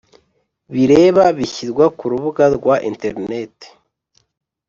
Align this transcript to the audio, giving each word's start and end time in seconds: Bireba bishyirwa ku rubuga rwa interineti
Bireba 0.73 1.23
bishyirwa 1.37 1.85
ku 1.97 2.03
rubuga 2.11 2.43
rwa 2.55 2.75
interineti 2.89 3.67